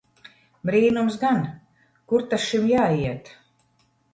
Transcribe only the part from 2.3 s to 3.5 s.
ta šim jāiet!